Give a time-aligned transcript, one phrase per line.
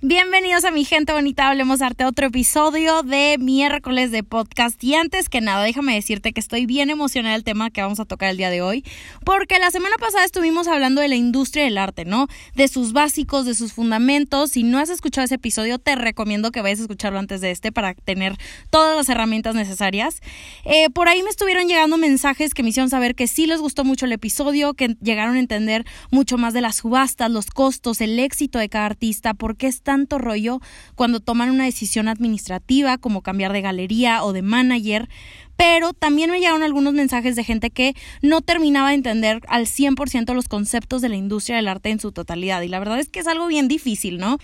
[0.00, 4.82] Bienvenidos a mi gente bonita, hablemos arte, otro episodio de miércoles de podcast.
[4.84, 8.04] Y antes que nada, déjame decirte que estoy bien emocionada del tema que vamos a
[8.04, 8.84] tocar el día de hoy,
[9.24, 12.28] porque la semana pasada estuvimos hablando de la industria del arte, ¿no?
[12.54, 14.52] De sus básicos, de sus fundamentos.
[14.52, 17.72] Si no has escuchado ese episodio, te recomiendo que vayas a escucharlo antes de este
[17.72, 18.36] para tener
[18.70, 20.20] todas las herramientas necesarias.
[20.64, 23.82] Eh, por ahí me estuvieron llegando mensajes que me hicieron saber que sí les gustó
[23.82, 28.16] mucho el episodio, que llegaron a entender mucho más de las subastas, los costos, el
[28.20, 30.60] éxito de cada artista, por qué está tanto rollo
[30.96, 35.08] cuando toman una decisión administrativa como cambiar de galería o de manager,
[35.56, 40.34] pero también me llegaron algunos mensajes de gente que no terminaba de entender al 100%
[40.34, 43.20] los conceptos de la industria del arte en su totalidad y la verdad es que
[43.20, 44.36] es algo bien difícil, ¿no?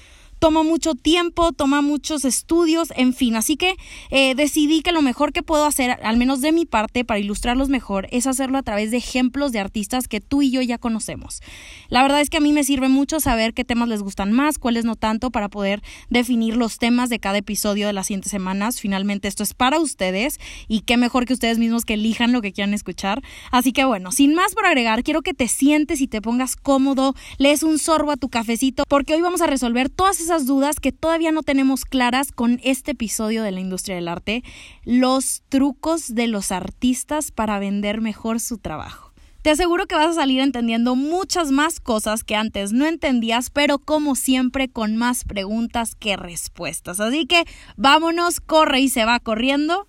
[0.45, 3.35] Toma mucho tiempo, toma muchos estudios, en fin.
[3.35, 3.77] Así que
[4.11, 7.71] eh, decidí que lo mejor que puedo hacer, al menos de mi parte, para ilustrarlos
[7.71, 11.41] mejor, es hacerlo a través de ejemplos de artistas que tú y yo ya conocemos.
[11.89, 14.59] La verdad es que a mí me sirve mucho saber qué temas les gustan más,
[14.59, 18.83] cuáles no tanto, para poder definir los temas de cada episodio de las siguientes semanas.
[18.83, 22.53] Finalmente, esto es para ustedes y qué mejor que ustedes mismos que elijan lo que
[22.53, 23.23] quieran escuchar.
[23.51, 27.15] Así que bueno, sin más por agregar, quiero que te sientes y te pongas cómodo,
[27.39, 30.93] lees un sorbo a tu cafecito, porque hoy vamos a resolver todas esas dudas que
[30.93, 34.43] todavía no tenemos claras con este episodio de la industria del arte,
[34.85, 39.13] los trucos de los artistas para vender mejor su trabajo.
[39.43, 43.79] Te aseguro que vas a salir entendiendo muchas más cosas que antes no entendías, pero
[43.79, 46.99] como siempre con más preguntas que respuestas.
[46.99, 47.45] Así que
[47.77, 49.87] vámonos, corre y se va corriendo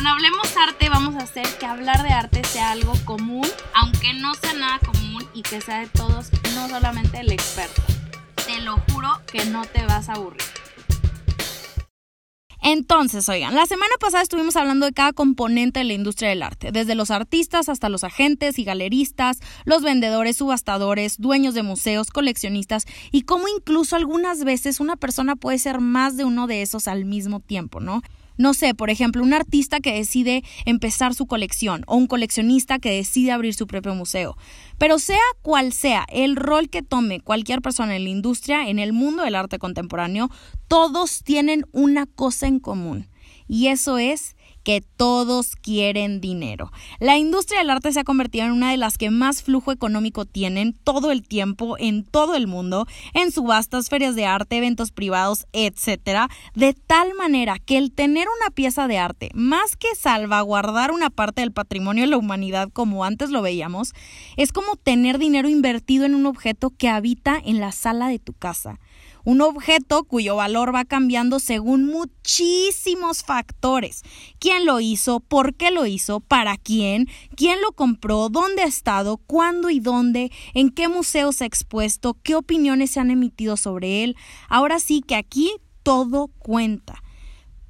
[0.00, 4.32] Con Hablemos Arte vamos a hacer que hablar de arte sea algo común, aunque no
[4.34, 7.82] sea nada común y que sea de todos, no solamente el experto.
[8.46, 10.42] Te lo juro que no te vas a aburrir.
[12.62, 16.72] Entonces, oigan, la semana pasada estuvimos hablando de cada componente de la industria del arte,
[16.72, 22.84] desde los artistas hasta los agentes y galeristas, los vendedores, subastadores, dueños de museos, coleccionistas
[23.10, 27.06] y cómo incluso algunas veces una persona puede ser más de uno de esos al
[27.06, 28.02] mismo tiempo, ¿no?
[28.40, 32.90] No sé, por ejemplo, un artista que decide empezar su colección o un coleccionista que
[32.90, 34.34] decide abrir su propio museo.
[34.78, 38.94] Pero sea cual sea el rol que tome cualquier persona en la industria, en el
[38.94, 40.30] mundo del arte contemporáneo,
[40.68, 43.08] todos tienen una cosa en común.
[43.46, 46.70] Y eso es que todos quieren dinero.
[46.98, 50.24] La industria del arte se ha convertido en una de las que más flujo económico
[50.24, 55.46] tienen todo el tiempo en todo el mundo, en subastas, ferias de arte, eventos privados,
[55.52, 61.10] etcétera, de tal manera que el tener una pieza de arte, más que salvaguardar una
[61.10, 63.92] parte del patrimonio de la humanidad como antes lo veíamos,
[64.36, 68.32] es como tener dinero invertido en un objeto que habita en la sala de tu
[68.32, 68.78] casa
[69.24, 74.02] un objeto cuyo valor va cambiando según muchísimos factores.
[74.38, 75.20] ¿Quién lo hizo?
[75.20, 76.20] ¿Por qué lo hizo?
[76.20, 77.08] ¿Para quién?
[77.36, 78.28] ¿Quién lo compró?
[78.28, 79.16] ¿Dónde ha estado?
[79.16, 80.30] ¿Cuándo y dónde?
[80.54, 82.16] ¿En qué museo se ha expuesto?
[82.22, 84.16] ¿Qué opiniones se han emitido sobre él?
[84.48, 85.52] Ahora sí que aquí
[85.82, 87.02] todo cuenta.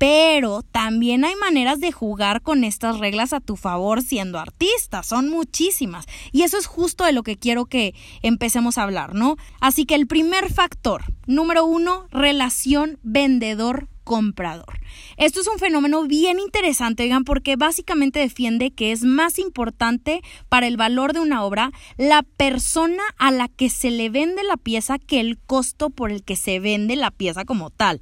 [0.00, 5.28] Pero también hay maneras de jugar con estas reglas a tu favor siendo artista, son
[5.28, 6.06] muchísimas.
[6.32, 9.36] Y eso es justo de lo que quiero que empecemos a hablar, ¿no?
[9.60, 14.80] Así que el primer factor, número uno, relación vendedor comprador.
[15.18, 20.66] Esto es un fenómeno bien interesante, oigan, porque básicamente defiende que es más importante para
[20.66, 24.98] el valor de una obra la persona a la que se le vende la pieza
[24.98, 28.00] que el costo por el que se vende la pieza como tal.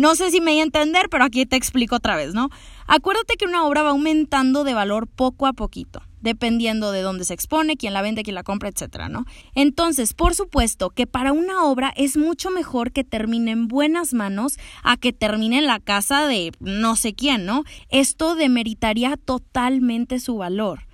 [0.00, 2.48] No sé si me voy a entender, pero aquí te explico otra vez, ¿no?
[2.86, 7.34] Acuérdate que una obra va aumentando de valor poco a poquito, dependiendo de dónde se
[7.34, 9.26] expone, quién la vende, quién la compra, etcétera, ¿no?
[9.54, 14.56] Entonces, por supuesto que para una obra es mucho mejor que termine en buenas manos
[14.82, 17.64] a que termine en la casa de no sé quién, ¿no?
[17.90, 20.86] Esto demeritaría totalmente su valor.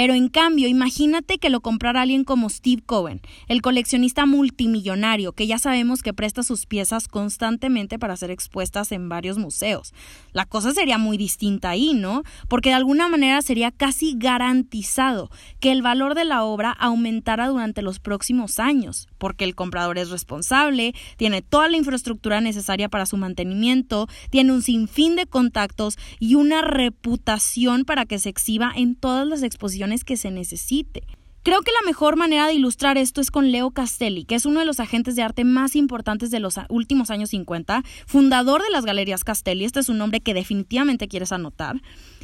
[0.00, 5.46] Pero en cambio, imagínate que lo comprara alguien como Steve Cohen, el coleccionista multimillonario que
[5.46, 9.92] ya sabemos que presta sus piezas constantemente para ser expuestas en varios museos.
[10.32, 12.22] La cosa sería muy distinta ahí, ¿no?
[12.48, 17.82] Porque de alguna manera sería casi garantizado que el valor de la obra aumentara durante
[17.82, 23.18] los próximos años, porque el comprador es responsable, tiene toda la infraestructura necesaria para su
[23.18, 29.28] mantenimiento, tiene un sinfín de contactos y una reputación para que se exhiba en todas
[29.28, 31.02] las exposiciones que se necesite.
[31.42, 34.60] Creo que la mejor manera de ilustrar esto es con Leo Castelli, que es uno
[34.60, 38.84] de los agentes de arte más importantes de los últimos años 50, fundador de las
[38.84, 41.80] Galerías Castelli, este es un nombre que definitivamente quieres anotar.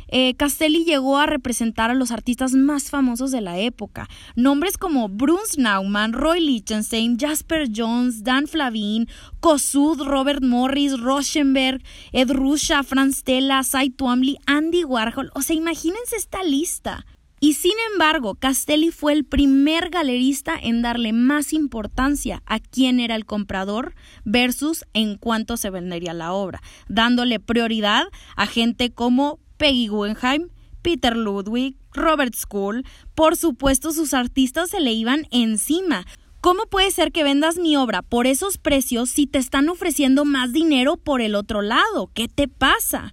[0.09, 4.07] Eh, Castelli llegó a representar a los artistas más famosos de la época.
[4.37, 9.09] Nombres como Bruce Nauman, Roy Lichtenstein, Jasper Jones, Dan Flavin,
[9.41, 11.83] Kossuth, Robert Morris, Rauschenberg,
[12.13, 15.31] Ed Ruscha, Franz Stella, Cy Twombly, Andy Warhol.
[15.35, 17.05] O sea, imagínense esta lista.
[17.39, 23.15] Y sin embargo, Castelli fue el primer galerista en darle más importancia a quién era
[23.15, 23.95] el comprador
[24.25, 28.05] versus en cuánto se vendería la obra, dándole prioridad
[28.37, 30.49] a gente como Peggy Guggenheim,
[30.81, 32.87] Peter Ludwig, Robert School.
[33.15, 36.07] Por supuesto, sus artistas se le iban encima.
[36.41, 40.53] ¿Cómo puede ser que vendas mi obra por esos precios si te están ofreciendo más
[40.53, 42.11] dinero por el otro lado?
[42.15, 43.13] ¿Qué te pasa?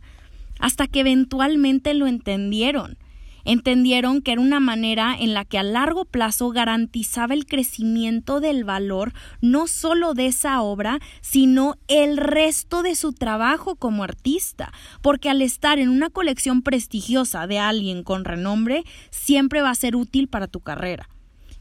[0.59, 2.97] Hasta que eventualmente lo entendieron
[3.45, 8.63] entendieron que era una manera en la que a largo plazo garantizaba el crecimiento del
[8.63, 15.29] valor no solo de esa obra, sino el resto de su trabajo como artista, porque
[15.29, 20.27] al estar en una colección prestigiosa de alguien con renombre, siempre va a ser útil
[20.27, 21.09] para tu carrera.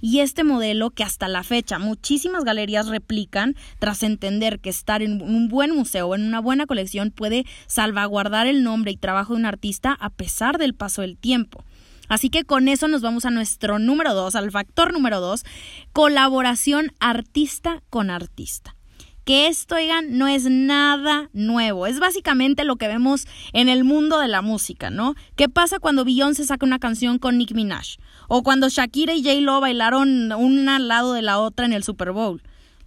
[0.05, 5.23] Y este modelo que hasta la fecha muchísimas galerías replican tras entender que estar en
[5.23, 9.47] un buen museo en una buena colección puede salvaguardar el nombre y trabajo de un
[9.47, 11.65] artista a pesar del paso del tiempo.
[12.13, 15.47] Así que con eso nos vamos a nuestro número dos, al factor número dos,
[15.95, 18.77] colaboración artista con artista
[19.25, 21.87] que esto, oigan, no es nada nuevo.
[21.87, 25.15] Es básicamente lo que vemos en el mundo de la música, ¿no?
[25.37, 27.99] ¿Qué pasa cuando Beyoncé saca una canción con Nick Minaj?
[28.29, 32.11] O cuando Shakira y J-Lo bailaron una al lado de la otra en el Super
[32.11, 32.43] Bowl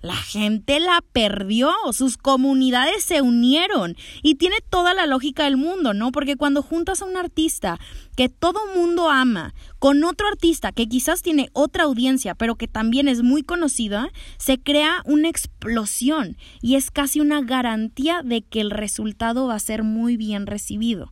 [0.06, 5.94] la gente la perdió, sus comunidades se unieron y tiene toda la lógica del mundo,
[5.94, 6.12] ¿no?
[6.12, 7.80] Porque cuando juntas a un artista
[8.16, 13.08] que todo mundo ama con otro artista que quizás tiene otra audiencia, pero que también
[13.08, 18.72] es muy conocida, se crea una explosión y es casi una garantía de que el
[18.72, 21.12] resultado va a ser muy bien recibido.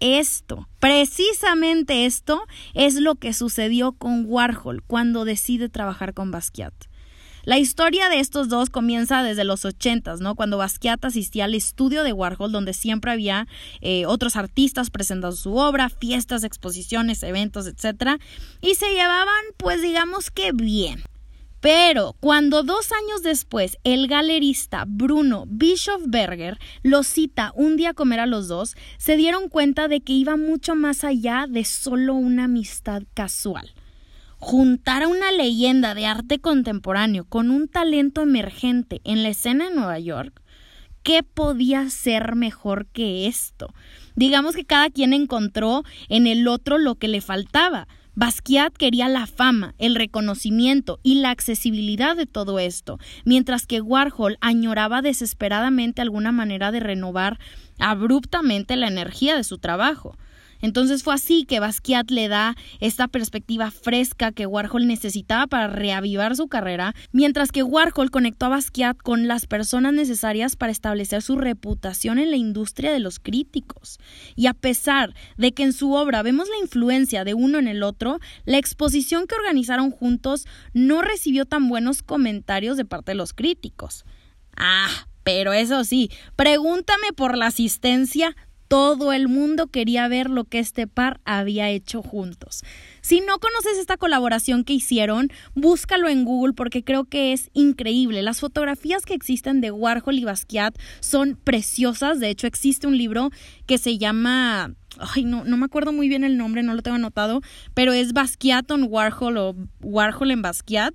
[0.00, 2.42] Esto, precisamente esto,
[2.74, 6.74] es lo que sucedió con Warhol cuando decide trabajar con Basquiat.
[7.44, 10.34] La historia de estos dos comienza desde los ochentas, ¿no?
[10.34, 13.46] Cuando Basquiat asistía al estudio de Warhol, donde siempre había
[13.82, 18.18] eh, otros artistas presentando su obra, fiestas, exposiciones, eventos, etc.
[18.62, 21.02] Y se llevaban, pues digamos que bien.
[21.60, 28.20] Pero cuando dos años después el galerista Bruno Bischofberger los cita un día a comer
[28.20, 32.44] a los dos, se dieron cuenta de que iba mucho más allá de solo una
[32.44, 33.74] amistad casual
[34.44, 39.74] juntar a una leyenda de arte contemporáneo con un talento emergente en la escena de
[39.74, 40.42] Nueva York,
[41.02, 43.72] ¿qué podía ser mejor que esto?
[44.16, 47.88] Digamos que cada quien encontró en el otro lo que le faltaba.
[48.16, 54.36] Basquiat quería la fama, el reconocimiento y la accesibilidad de todo esto, mientras que Warhol
[54.42, 57.38] añoraba desesperadamente alguna manera de renovar
[57.78, 60.18] abruptamente la energía de su trabajo.
[60.60, 66.36] Entonces fue así que Basquiat le da esta perspectiva fresca que Warhol necesitaba para reavivar
[66.36, 71.36] su carrera, mientras que Warhol conectó a Basquiat con las personas necesarias para establecer su
[71.36, 73.98] reputación en la industria de los críticos.
[74.36, 77.82] Y a pesar de que en su obra vemos la influencia de uno en el
[77.82, 83.32] otro, la exposición que organizaron juntos no recibió tan buenos comentarios de parte de los
[83.32, 84.04] críticos.
[84.56, 88.36] Ah, pero eso sí, pregúntame por la asistencia
[88.68, 92.62] todo el mundo quería ver lo que este par había hecho juntos.
[93.00, 98.22] Si no conoces esta colaboración que hicieron, búscalo en Google porque creo que es increíble.
[98.22, 102.20] Las fotografías que existen de Warhol y Basquiat son preciosas.
[102.20, 103.30] De hecho, existe un libro
[103.66, 106.96] que se llama ay, no, no me acuerdo muy bien el nombre, no lo tengo
[106.96, 107.40] anotado,
[107.74, 110.94] pero es Basquiat on Warhol o Warhol en Basquiat.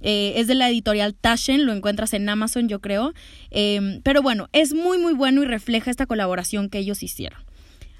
[0.00, 3.12] Eh, es de la editorial Taschen, lo encuentras en Amazon, yo creo.
[3.50, 7.40] Em, pero bueno, es muy, muy bueno y refleja esta colaboración que ellos hicieron.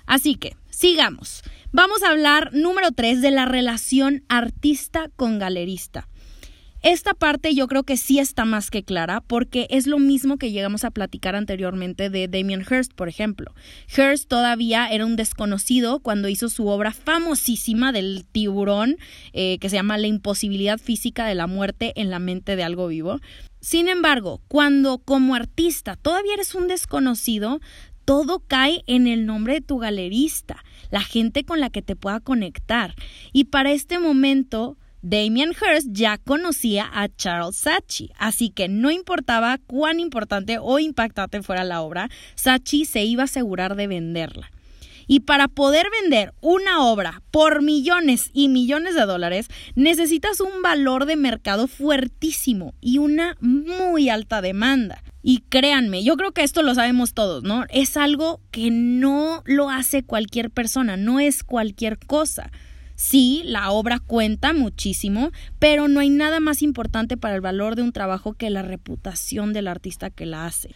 [0.07, 1.43] Así que, sigamos.
[1.71, 6.09] Vamos a hablar, número 3, de la relación artista con galerista.
[6.83, 10.53] Esta parte yo creo que sí está más que clara porque es lo mismo que
[10.53, 13.53] llegamos a platicar anteriormente de Damien Hirst, por ejemplo.
[13.89, 18.97] Hirst todavía era un desconocido cuando hizo su obra famosísima del tiburón
[19.33, 22.87] eh, que se llama La imposibilidad física de la muerte en la mente de algo
[22.87, 23.19] vivo.
[23.61, 27.61] Sin embargo, cuando como artista todavía eres un desconocido,
[28.05, 32.21] todo cae en el nombre de tu galerista, la gente con la que te pueda
[32.21, 32.95] conectar.
[33.33, 39.59] Y para este momento Damien Hirst ya conocía a Charles Saatchi, así que no importaba
[39.59, 44.51] cuán importante o impactante fuera la obra, Saatchi se iba a asegurar de venderla.
[45.11, 51.07] Y para poder vender una obra por millones y millones de dólares, necesitas un valor
[51.07, 55.03] de mercado fuertísimo y una muy alta demanda.
[55.23, 57.65] Y créanme, yo creo que esto lo sabemos todos, ¿no?
[57.71, 62.51] Es algo que no lo hace cualquier persona, no es cualquier cosa.
[62.99, 67.83] Sí, la obra cuenta muchísimo, pero no hay nada más importante para el valor de
[67.83, 70.75] un trabajo que la reputación del artista que la hace.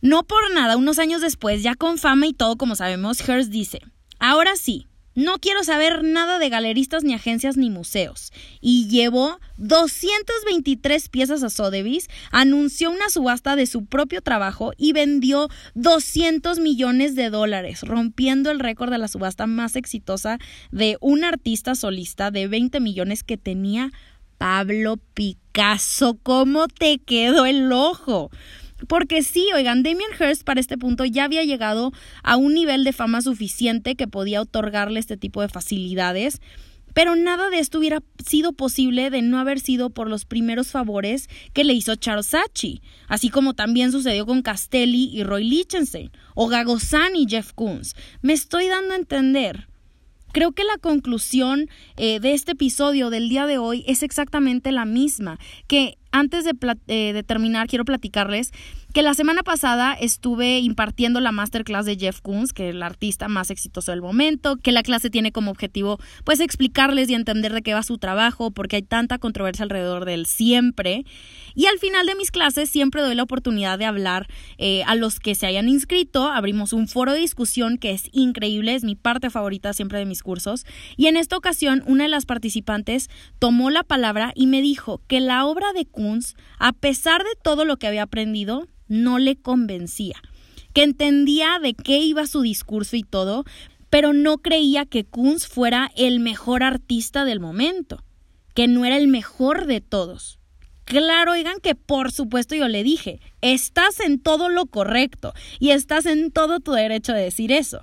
[0.00, 3.82] No por nada, unos años después, ya con fama y todo como sabemos, Hearst dice,
[4.18, 8.32] ahora sí, no quiero saber nada de galeristas ni agencias ni museos.
[8.60, 15.48] Y llevó 223 piezas a Sotheby's, anunció una subasta de su propio trabajo y vendió
[15.74, 20.38] 200 millones de dólares, rompiendo el récord de la subasta más exitosa
[20.70, 23.92] de un artista solista de 20 millones que tenía
[24.38, 26.18] Pablo Picasso.
[26.22, 28.30] ¿Cómo te quedó el ojo?
[28.88, 32.92] Porque sí, oigan, Damien Hirst para este punto ya había llegado a un nivel de
[32.92, 36.40] fama suficiente que podía otorgarle este tipo de facilidades.
[36.92, 41.28] Pero nada de esto hubiera sido posible de no haber sido por los primeros favores
[41.52, 46.48] que le hizo Charles Sachi, así como también sucedió con Castelli y Roy Lichtenstein, o
[46.48, 47.94] Gagosan y Jeff Koons.
[48.22, 49.68] Me estoy dando a entender.
[50.32, 54.84] Creo que la conclusión eh, de este episodio del día de hoy es exactamente la
[54.84, 58.52] misma, que antes eh, de, terminar, quiero platicarles
[58.92, 63.28] que la semana pasada estuve impartiendo la masterclass de Jeff Koons, que es el artista
[63.28, 67.62] más exitoso del momento, que la clase tiene como objetivo pues explicarles y entender de
[67.62, 71.04] qué va su trabajo, porque hay tanta controversia alrededor de él siempre.
[71.54, 74.26] Y al final de mis clases siempre doy la oportunidad de hablar
[74.58, 78.74] eh, a los que se hayan inscrito, abrimos un foro de discusión que es increíble,
[78.74, 82.26] es mi parte favorita siempre de mis cursos, y en esta ocasión una de las
[82.26, 85.86] participantes tomó la palabra y me dijo que la obra de
[86.58, 90.20] a pesar de todo lo que había aprendido, no le convencía,
[90.72, 93.44] que entendía de qué iba su discurso y todo,
[93.90, 98.04] pero no creía que Kunz fuera el mejor artista del momento,
[98.54, 100.38] que no era el mejor de todos.
[100.84, 106.06] Claro, oigan que por supuesto yo le dije, estás en todo lo correcto y estás
[106.06, 107.82] en todo tu derecho de decir eso.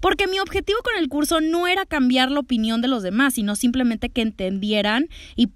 [0.00, 3.54] Porque mi objetivo con el curso no era cambiar la opinión de los demás, sino
[3.54, 5.48] simplemente que entendieran y,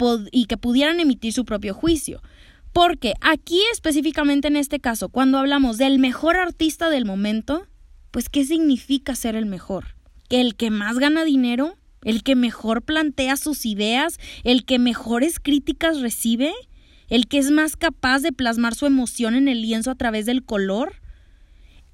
[0.47, 2.23] que pudieran emitir su propio juicio.
[2.73, 7.67] Porque aquí específicamente en este caso, cuando hablamos del mejor artista del momento,
[8.11, 9.97] pues ¿qué significa ser el mejor?
[10.29, 11.77] ¿Que el que más gana dinero?
[12.03, 14.19] ¿El que mejor plantea sus ideas?
[14.43, 16.53] ¿El que mejores críticas recibe?
[17.09, 20.45] ¿El que es más capaz de plasmar su emoción en el lienzo a través del
[20.45, 20.97] color?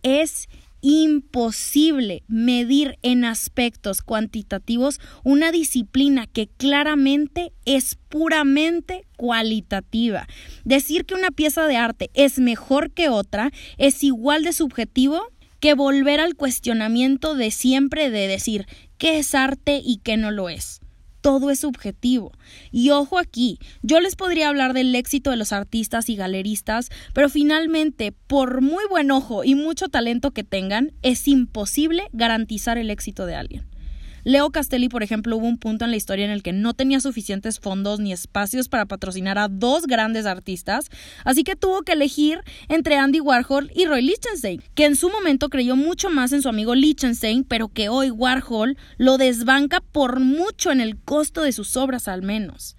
[0.03, 0.49] Es
[0.81, 10.27] imposible medir en aspectos cuantitativos una disciplina que claramente es puramente cualitativa.
[10.65, 15.23] Decir que una pieza de arte es mejor que otra es igual de subjetivo
[15.61, 20.49] que volver al cuestionamiento de siempre de decir qué es arte y qué no lo
[20.49, 20.80] es
[21.21, 22.33] todo es subjetivo.
[22.71, 27.29] Y ojo aquí, yo les podría hablar del éxito de los artistas y galeristas, pero
[27.29, 33.27] finalmente, por muy buen ojo y mucho talento que tengan, es imposible garantizar el éxito
[33.27, 33.80] de alguien.
[34.25, 37.01] Leo Castelli, por ejemplo, hubo un punto en la historia en el que no tenía
[37.01, 40.91] suficientes fondos ni espacios para patrocinar a dos grandes artistas,
[41.25, 45.49] así que tuvo que elegir entre Andy Warhol y Roy Lichtenstein, que en su momento
[45.49, 50.71] creyó mucho más en su amigo Lichtenstein, pero que hoy Warhol lo desbanca por mucho
[50.71, 52.77] en el costo de sus obras al menos.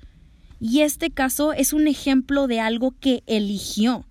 [0.60, 4.06] Y este caso es un ejemplo de algo que eligió.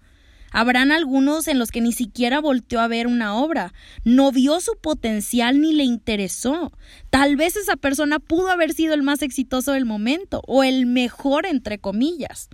[0.50, 3.72] Habrán algunos en los que ni siquiera volteó a ver una obra,
[4.04, 6.72] no vio su potencial ni le interesó.
[7.10, 11.46] Tal vez esa persona pudo haber sido el más exitoso del momento o el mejor
[11.46, 12.48] entre comillas.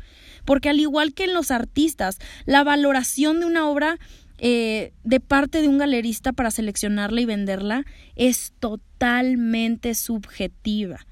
[0.45, 3.99] Porque al igual que en los artistas, la valoración de una obra
[4.39, 7.87] eh, de parte de un galerista para seleccionarla y venderla
[8.17, 11.07] es totalmente subjetiva.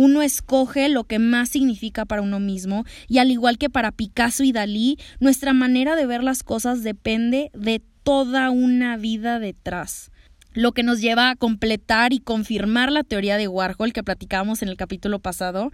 [0.00, 4.44] Uno escoge lo que más significa para uno mismo y al igual que para Picasso
[4.44, 10.12] y Dalí, nuestra manera de ver las cosas depende de toda una vida detrás
[10.52, 14.68] lo que nos lleva a completar y confirmar la teoría de Warhol que platicábamos en
[14.68, 15.72] el capítulo pasado,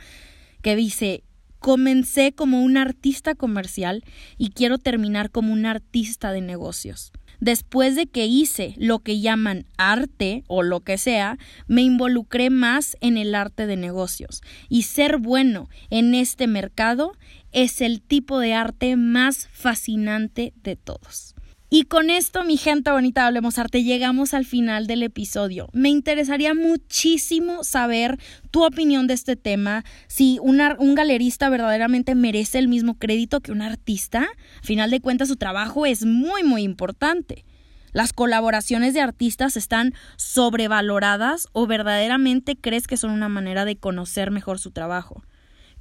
[0.62, 1.22] que dice,
[1.58, 4.04] comencé como un artista comercial
[4.38, 7.12] y quiero terminar como un artista de negocios.
[7.44, 11.36] Después de que hice lo que llaman arte o lo que sea,
[11.66, 14.40] me involucré más en el arte de negocios.
[14.70, 17.12] Y ser bueno en este mercado
[17.52, 21.33] es el tipo de arte más fascinante de todos.
[21.76, 25.70] Y con esto, mi gente bonita, hablemos arte, llegamos al final del episodio.
[25.72, 28.16] Me interesaría muchísimo saber
[28.52, 33.60] tu opinión de este tema, si un galerista verdaderamente merece el mismo crédito que un
[33.60, 34.20] artista.
[34.20, 37.44] Al final de cuentas, su trabajo es muy, muy importante.
[37.90, 44.30] ¿Las colaboraciones de artistas están sobrevaloradas o verdaderamente crees que son una manera de conocer
[44.30, 45.24] mejor su trabajo?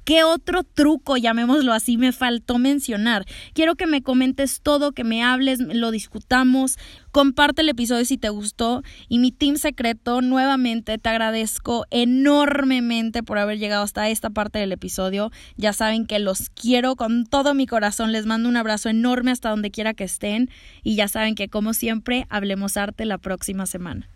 [0.04, 3.24] ¿Qué otro truco, llamémoslo así, me faltó mencionar?
[3.54, 6.76] Quiero que me comentes todo, que me hables, lo discutamos.
[7.10, 8.82] Comparte el episodio si te gustó.
[9.08, 14.72] Y mi team secreto, nuevamente te agradezco enormemente por haber llegado hasta esta parte del
[14.72, 15.30] episodio.
[15.56, 18.12] Ya saben que los quiero con todo mi corazón.
[18.12, 20.50] Les mando un abrazo enorme hasta donde quiera que estén.
[20.82, 24.13] Y ya saben que, como siempre, hablemos arte la próxima semana.